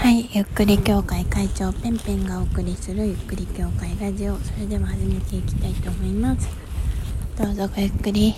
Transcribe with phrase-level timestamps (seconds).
[0.00, 4.36] はい、ゆっくり協会会長ペンペンがお送りするゆっくり協会ラジオ。
[4.38, 6.48] それでは始めていきたいと思います。
[7.36, 8.34] どうぞごゆっくり。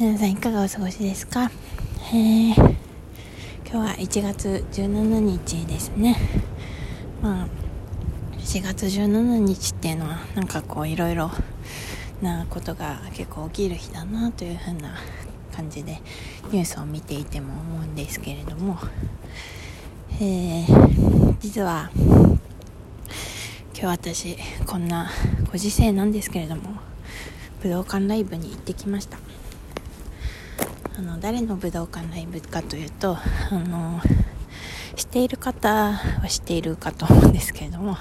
[0.00, 1.50] 皆さんいかがお過ごしですか？
[2.14, 2.74] えー、今
[3.70, 6.16] 日は1月17日ですね。
[7.20, 7.48] まあ
[8.38, 11.30] 4月17日っていうのはなんかこういろいろ
[12.22, 14.94] なことが結構起きる日だなというふうな
[15.54, 16.00] 感じで
[16.50, 18.78] ニュースを見ていても思うんですけれども。
[20.20, 21.90] えー、実は
[23.72, 25.08] 今日私こんな
[25.52, 26.62] ご時世なんですけれども
[27.62, 29.18] 武道館ライブに行ってきました。
[30.96, 34.00] あの誰の武道館ライブかというとあの
[34.96, 37.96] 知っている方は知っているかと思うんですけれども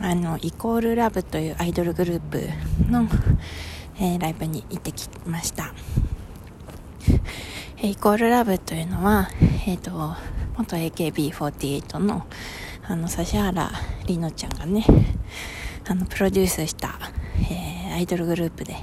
[0.00, 2.48] あのイコールラブというアイドルグループ
[2.90, 3.06] の、
[4.00, 5.72] えー、ライブに行ってきました。
[7.84, 9.28] えイコールラブというのは、
[9.66, 10.14] えっ、ー、と、
[10.56, 12.26] 元 AKB48 の
[12.84, 13.70] あの指原
[14.06, 14.84] 莉乃ちゃんがね
[15.88, 16.98] あのプロデュースした、
[17.50, 18.76] えー、アイドルグループで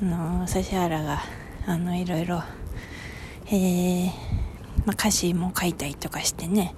[0.00, 1.22] あの指原が
[1.66, 2.42] あのいろいろ、
[3.46, 4.06] えー
[4.84, 6.74] まあ、歌詞も書いたりとかしてね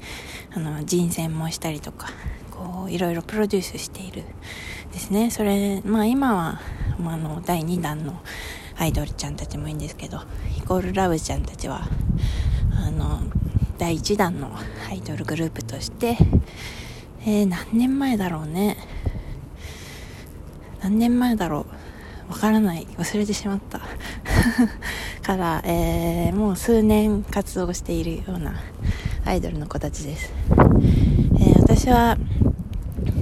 [0.53, 2.09] あの人選もしたりとか
[2.51, 4.23] こういろいろプロデュースしている
[4.93, 5.31] ですね。
[5.31, 6.61] それまあ今は、
[6.99, 8.21] まあ、の第2弾の
[8.77, 10.21] アイドルちゃんたちもいいんですけど
[10.57, 11.89] イコールラブちゃんたちは
[13.85, 14.51] 第1弾の
[14.89, 16.17] アイドルグループとして、
[17.27, 18.79] えー、何年前だろうね。
[20.81, 21.67] 何年前だろ
[22.31, 22.33] う。
[22.33, 22.87] わからない。
[22.97, 23.83] 忘れてしまった。
[25.21, 28.55] から、えー、もう数年活動しているような
[29.27, 32.17] アイドルの子たちです、えー、私は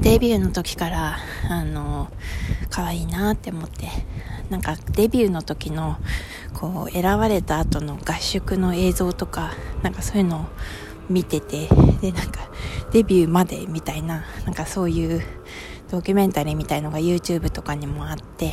[0.00, 1.18] デビューの時から
[1.58, 2.08] あの
[2.70, 3.88] 可愛いなって思って。
[4.52, 5.96] なんかデビューの時の
[6.52, 10.44] こう選ばれた後の合宿の映像とかなんかそういうのを
[11.08, 11.68] 見てて
[12.02, 12.50] でなんか
[12.92, 15.22] デビューまでみたいななんかそういう
[15.90, 18.52] ドキュメンタリーみたいのが YouTube とかにもあって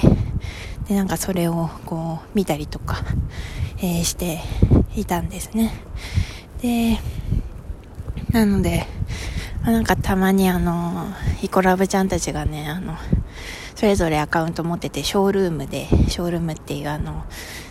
[0.88, 3.03] でなんかそれをこう見たりとか、
[3.79, 4.39] えー、して
[4.95, 5.73] いたんですね。
[6.61, 6.97] で
[8.31, 8.85] なので、
[9.72, 11.07] なんかたまにあの
[11.41, 12.96] イコラブちゃんたちがねあの
[13.75, 17.24] それぞれアカウント持ってて、ショールームで、ショールームっていうあの、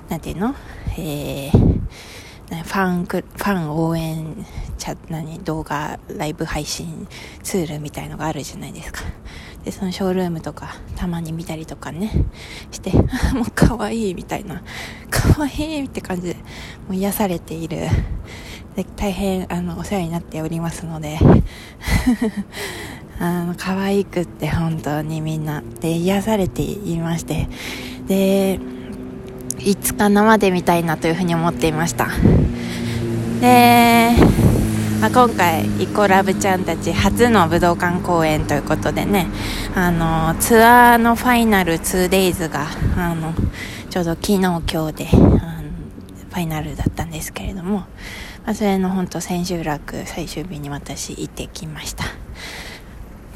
[0.09, 0.55] なんていうの？
[0.97, 4.47] えー、ファンク、ファン応援
[4.79, 7.07] チャ、何、動画、ライブ配信
[7.43, 9.03] ツールみたいのがあるじゃないですか。
[9.65, 12.11] で、そのショールームとか、たまに見たりとかね、
[12.71, 14.63] して、もう可愛いみたいな、
[15.11, 16.43] 可愛いって感じで、も
[16.93, 17.87] う癒されている、
[18.79, 21.19] で大変、あの、お世話になっておりますので、
[23.19, 27.49] あの可愛くって本当にみんなで癒されていまして。
[28.07, 28.61] で
[29.59, 32.07] いつか生で見たいなというふうに思っていました。
[33.41, 34.13] で、
[35.01, 39.27] まあ、今回イコラブちゃんたち初の武道館公演ということでね
[39.75, 43.35] あのツアーのファイナル 2days があの
[43.91, 45.39] ちょうど昨日今日であの
[46.31, 47.85] ファイナルだったんですけれども、
[48.49, 52.05] あ、それの本当千秋楽最終日に私行ってきました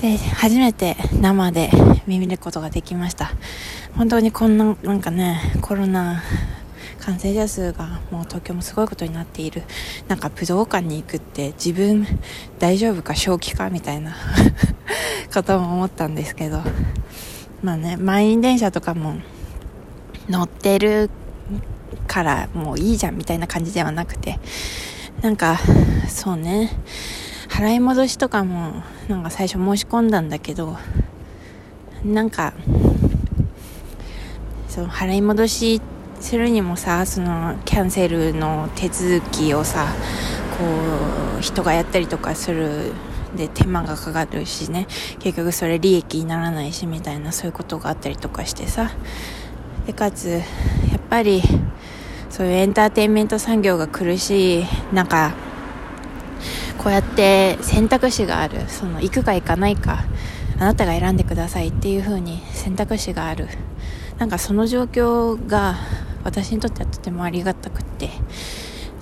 [0.00, 1.70] で、初めて生で
[2.06, 3.30] 見ることができました。
[3.94, 6.22] 本当にこんな、なんかね、コロナ
[6.98, 9.62] 感染者数がもう東京もすごいことになっている。
[10.08, 12.04] なんか武道館に行くって自分
[12.58, 14.16] 大丈夫か正気かみたいな
[15.32, 16.62] ことも思ったんですけど。
[17.62, 19.14] まあね、満員電車とかも
[20.28, 21.10] 乗ってる
[22.08, 24.40] からもういいじゃんみたいな感じではなくて、
[25.22, 25.58] なんか、
[26.08, 26.70] そうね、
[27.48, 30.76] 払い戻しとかもなんか最初申し込んだんだけど
[32.02, 32.54] なんか
[34.68, 35.82] その払い戻し
[36.18, 39.94] するにもさそのキャンセルの手続きをさ
[40.58, 40.64] こ
[41.38, 42.92] う人がやったりとかする
[43.36, 44.86] で手間がかかるしね。
[45.18, 48.90] 結局それ利益にならないしみたいなそういうことがあったりとかしてさ。
[49.86, 51.42] でかつやっぱり
[52.32, 55.34] そういうエンターテインメント産業が苦しい中
[56.78, 60.04] こうやって選択肢があるその行くか行かないか
[60.56, 63.48] あなたが選んでくださいっていう風に選択肢がある。
[64.18, 65.76] なんかその状況が
[66.24, 68.08] 私にとってはとてもありがたくって。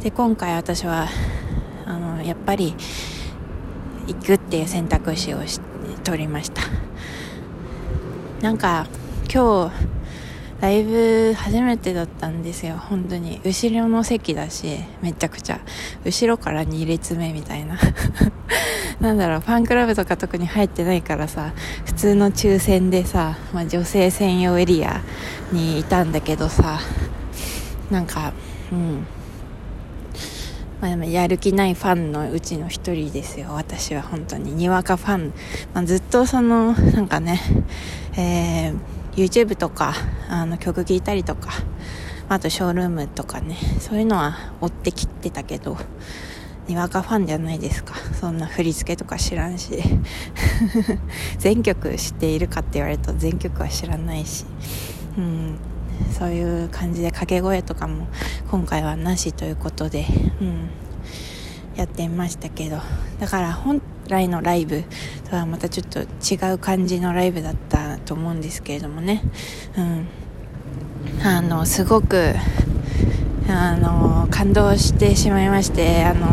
[0.03, 1.07] で今回私は
[1.87, 2.75] あのやっぱり
[4.07, 5.39] 行くっていう選択肢を
[6.03, 6.63] 取りました。
[8.41, 8.87] なんか
[9.33, 10.00] 今日
[10.61, 12.77] ライブ初めてだったんですよ。
[12.77, 13.41] 本当に。
[13.45, 15.61] 後ろの席だしめちゃくちゃ。
[16.05, 17.79] 後ろから2列目みたいな。
[19.01, 21.53] なんだろうファンクラブとか特に入ってないからさ
[21.87, 25.01] 普通の抽選でさ、まあ、女性専用エリア
[25.53, 26.79] にいたんだけどさ
[27.91, 28.35] なんか
[28.71, 29.07] うん。
[30.81, 34.53] まあ、やる気ないファンのうちの一人ですよ私は本当に。
[34.53, 35.33] にわかファン、
[35.75, 37.41] まあ、ずっとそのなんかね、
[38.17, 38.77] えー、
[39.21, 39.95] YouTube とか
[40.29, 41.51] あの曲聴いたりとか
[42.29, 45.77] あとショールームとかねそういうのは追ってきてたけど
[46.71, 47.95] にわかファンじゃないですか。
[48.15, 49.73] そんな振り付けとか知らんし。
[51.39, 54.45] 全曲知っているかって言われると全曲は知らないし、
[55.19, 55.59] うん、
[56.17, 58.07] そういう感じで掛け声とかも
[58.51, 60.07] 今回はなしということで、
[60.41, 60.69] うん、
[61.75, 62.79] やってみましたけど。
[63.19, 64.85] だから本来のライブ
[65.29, 69.23] とはまたちょっと違う感じのライブだったと思うんですけれどもね、
[69.77, 70.07] うん、
[71.25, 72.35] あのすごく
[73.49, 76.29] あの感動してしまいましてあの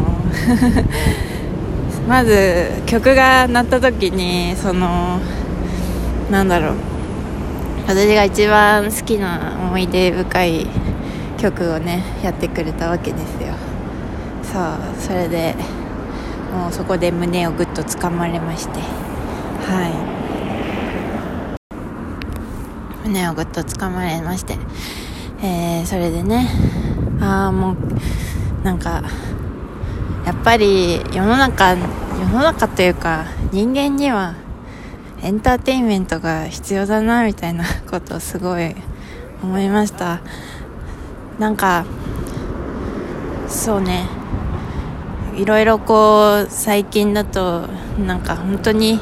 [2.07, 5.19] まず曲が鳴った時にその
[6.31, 6.73] なんだろう。
[7.87, 10.67] 私が一番好きな思い出深い
[11.37, 13.53] 曲をねやってくれたわけですよ。
[14.43, 14.63] そう
[14.99, 15.55] それで
[16.53, 18.81] もうそこで胸をぐっとつかまれまして。
[18.81, 20.16] はい。
[23.07, 24.57] 胸をぐっとつかまれまして。
[25.41, 26.49] えー、それでね
[27.21, 27.75] ああもう
[28.63, 29.03] なんか
[30.25, 31.77] やっぱり世の中世
[32.29, 34.35] の中というか人間には
[35.21, 38.75] エンターテインメントが必要だなみたいな ことをすごい
[39.43, 40.19] 思いました。
[41.37, 41.85] なんか
[43.47, 44.05] そうね。
[45.35, 47.67] いろいろこう最近だと
[48.03, 48.99] なんか本当に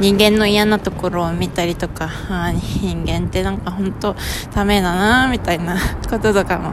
[0.00, 4.16] 人間の嫌なところを見たりとかあ人間ってなんか本当
[4.54, 5.76] ダメだなみたいな
[6.10, 6.72] こととかも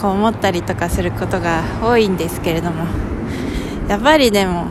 [0.00, 2.86] こう思ったりとかすることが多いんですけれども。
[3.88, 4.66] やっぱりでも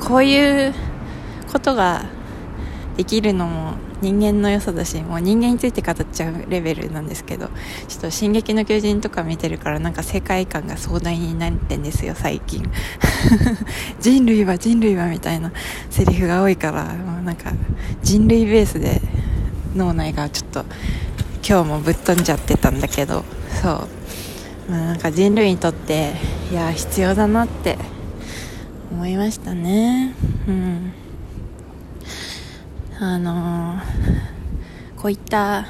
[0.00, 0.74] こういう
[1.50, 2.04] ことが
[2.96, 7.48] できるのも人間の良さだしもう人間について語っちゃうレベルなんですけど
[7.88, 12.64] ちょっと「進撃の巨人」とか見てるからなんか世界観が壮大になってんですよ最近。
[14.00, 15.52] 人類は人類はみたいな
[15.90, 17.52] セリフが多いからもうなんか
[18.02, 19.00] 人類ベースで
[19.74, 20.64] 脳内がちょっと
[21.46, 23.24] 今日もぶっ飛んじゃってたんだけど
[23.62, 23.86] そ
[24.68, 26.12] う、まあ、なんか人類にとって
[26.50, 27.78] いや必要だなって
[28.90, 30.14] 思いましたね。
[30.48, 30.92] うん。
[33.02, 33.80] あの、
[34.98, 35.66] こういった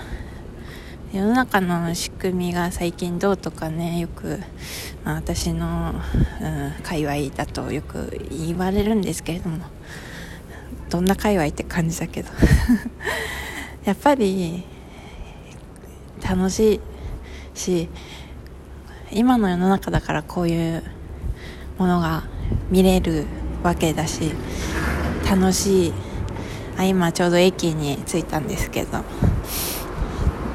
[1.13, 4.41] 世の中の仕組みが最近どうとかねよく、
[5.05, 5.95] まあ、私の、
[6.41, 9.65] うん、界隈だとよく言われるんですけれども
[10.89, 12.31] どんな界隈って感じだけど。
[13.87, 14.65] やっぱり
[16.21, 16.81] 楽しい
[17.55, 17.89] し
[19.13, 20.83] 今の世の中だからこういう
[21.79, 22.25] ものが
[22.71, 23.25] 見れる
[23.63, 24.33] わけだし
[25.31, 26.10] 楽しい
[26.81, 29.05] あ今ちょうど駅に着いたんですけど。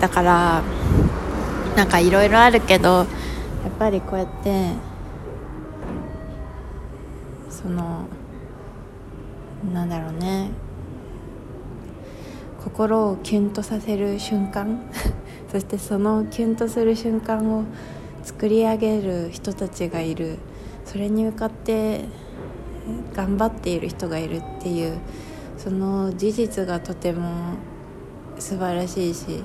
[0.02, 0.64] だから
[1.76, 3.08] なんかいろいろあるけどやっ
[3.78, 4.72] ぱりこうやって
[7.50, 8.08] その
[9.72, 10.50] なんだろうね。
[12.64, 14.82] 心をキュンとさせる瞬間。
[15.52, 17.66] そしてそのキュンとする瞬間を
[18.24, 20.40] 作り上げる人たちがいる。
[20.86, 22.06] それに向かって
[23.16, 24.98] 頑張っている人がいるっていう
[25.58, 27.54] その事実がとても
[28.38, 29.44] 素晴らしいし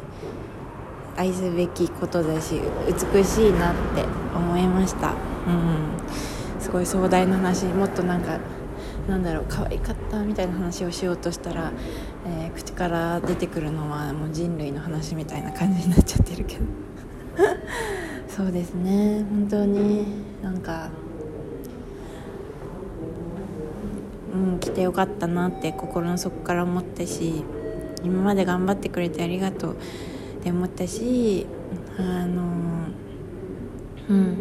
[1.16, 4.04] 愛すべきことだし美しいなって
[4.34, 5.14] 思いました。
[5.46, 5.90] うん
[6.60, 7.64] すごい壮大な話。
[7.66, 8.38] もっとなんか
[9.08, 11.72] なんだろう可愛かったみたいな話をしようとしたら、
[12.26, 16.64] えー、口から出てくるのはもう人類の話みたいな感じになっちゃってるけど。
[18.28, 19.24] そうですね。
[19.28, 20.06] 本当に
[20.42, 20.88] なんか
[24.40, 27.44] うん、来てよかったなって心の底から思ったし
[28.02, 29.76] 今まで頑張ってくれてありがとうっ
[30.42, 31.46] て思ったし
[31.98, 32.42] あの
[34.08, 34.36] うん。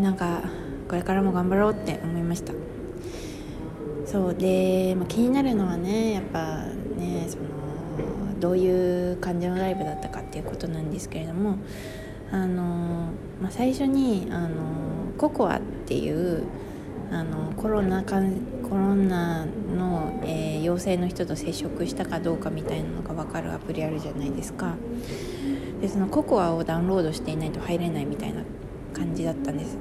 [0.00, 0.42] なんか
[0.88, 2.52] これからも頑張ろうって思いました。
[4.06, 6.64] そうで、まあ、気になるのはねやっぱ
[6.96, 7.44] ねその
[8.40, 11.58] どういう感じのライブだったかっていうことなんですけれども
[12.32, 13.10] あの、
[13.40, 14.56] まあ、最初にあの
[15.16, 16.44] ココアっていう
[17.10, 18.20] あのコロナか
[18.62, 24.76] コロナの、えー、陽性の人と接触したかどうかみたいなのが分かるアプリあるじゃないですか。
[25.80, 28.42] でそのココアをダウンロードしていないと入れないみたいな
[28.92, 29.76] 感じだったんです。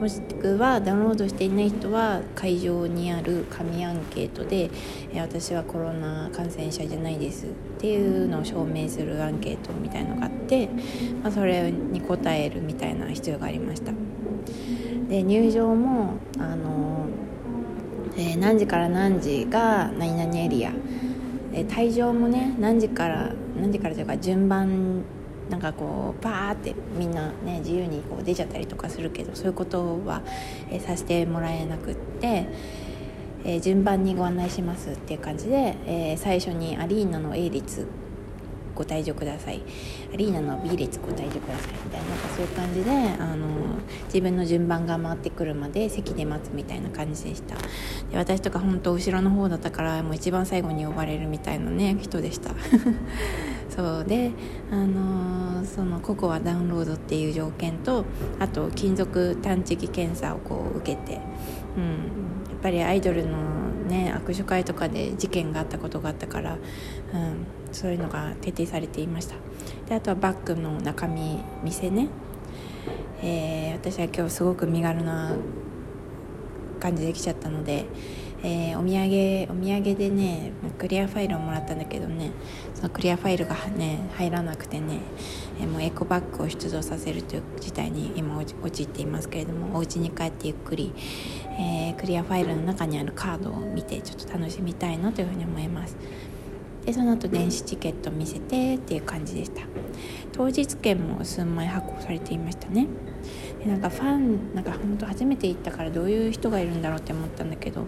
[0.00, 4.70] もしくはダウンロードしていない人は会場にある紙アンケートで
[5.12, 7.48] 「え私はコロナ感染者じゃないです」っ
[7.78, 10.68] ていうのを証明するアンケートみたいのがあって、
[11.22, 13.92] まあ、それに答えるみたいな必要がありました。
[15.08, 17.06] で入場もあの、
[18.16, 20.72] えー、何時から何時が何々エリア
[21.52, 25.02] で退場もね何時から何時からというか順番
[25.48, 30.22] なんかこうパーってみんなね自由にこう出ちゃったりとかするけどそういうことは、
[30.70, 32.46] えー、させてもらえなくって。
[33.44, 37.86] えー、順番にご案内しますっていう感じで、え、最初にアリーナの A 列
[38.78, 39.60] ご退場ください。
[40.14, 41.72] アリーナの B 列ご退場ください。
[41.84, 43.46] みたいななんかそういう感じであの
[44.04, 47.56] 自分の順番が回ってくるまで席で待つみたいな感じでした。
[47.56, 52.50] で私とか本当後ろの方だったからもう一番最後に呼ばれるみたいなね人でした。
[53.68, 54.30] そうで
[54.70, 58.04] あのそのココアダウンロードっていう条件と
[58.38, 61.20] あと金属探知機検査をこう受けて、
[61.76, 61.84] うん、
[62.48, 63.38] やっぱりアイドルの
[63.88, 66.58] ね握手会とかで事件があったことがあったから、うん、
[67.72, 69.36] そういうのが徹底されていました。
[69.88, 72.08] であとはバッグの中身店ね、
[73.22, 75.34] えー、私は今日すごく身軽な
[76.78, 77.86] 感じで来ちゃったので、
[78.42, 82.30] えー、お土産お土産でねクリアファイルをもらったんだけどね
[82.74, 85.00] そのクリアファイルがね入らなくてね、
[85.60, 90.92] えー、もうエコバッグを出動させるという事態に今陥っていますけれどもお家に帰ってゆっくり、
[91.58, 95.96] えー、クリアファイルの中にあるカードを見てちょっと楽しみたいなというふうに思います。
[96.88, 99.60] でその後電子チケット見せてっていう感じでした。
[100.32, 102.86] 当日券も数枚発行されていましたね。
[103.62, 107.84] でなんかファンなんか本当初めて行ったからどういう人がいるんだろうって思ったんだけど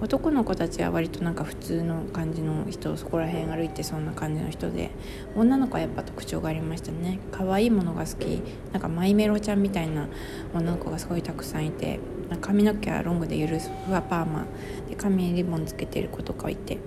[0.00, 4.90] 男の子たちは割となんか普通の感じの人そこら辺歩いてそんな感じの人で
[5.36, 7.18] 女の子はやっぱ特徴がありましたね。
[7.30, 8.40] 可愛いものが好き。
[8.72, 10.08] なんかマイメロちゃんみたいな
[10.54, 12.00] 女の子がすごいたくさんいて
[12.40, 14.46] 髪の毛はロングでゆるふわパーマ
[14.88, 16.78] で髪にリボンつけてる子とかいて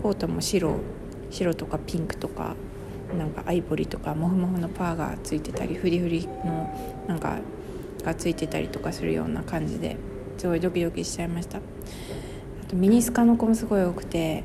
[0.00, 0.76] コートも白
[1.30, 2.56] 白とかピンクとか
[3.16, 7.38] なんかアイボリーとかモフモフのパーがついてたりフリフリのなんか
[8.02, 9.96] がついてたりとかするような感じで
[10.38, 11.58] すごいドキドキしちゃいました。
[11.58, 11.60] あ
[12.66, 14.42] とミニスカの子もすごい多くて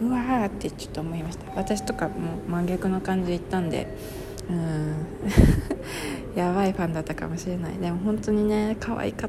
[0.00, 1.50] うわーってちょっと思いました。
[1.56, 2.14] 私とかも
[2.46, 3.88] 真逆の感じで行ったんで
[4.48, 4.94] うん。
[6.36, 7.76] やばいファンだったかもしれない。
[7.78, 9.20] でも本当にね可愛かっ